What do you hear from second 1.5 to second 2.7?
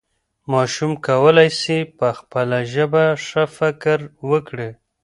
سي په خپله